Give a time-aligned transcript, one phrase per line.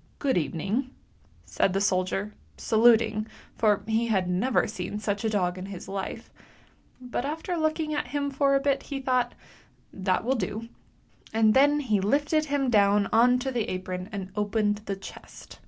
[0.26, 0.94] "Good evening!"
[1.44, 3.26] said the soldier, saluting,
[3.58, 6.32] for he had never seen such a dog in his life;
[6.98, 9.34] but after looking at him for a bit he thought,"
[10.06, 10.70] that will do,"
[11.34, 14.32] and then he lifted him down on to the THE TINDER BOX 265 apron and
[14.34, 15.58] opened the chest.